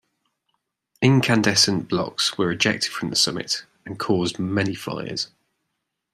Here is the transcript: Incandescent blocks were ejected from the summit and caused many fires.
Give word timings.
Incandescent 1.03 1.87
blocks 1.87 2.35
were 2.35 2.51
ejected 2.51 2.91
from 2.91 3.11
the 3.11 3.15
summit 3.15 3.67
and 3.85 3.99
caused 3.99 4.39
many 4.39 4.73
fires. 4.73 5.27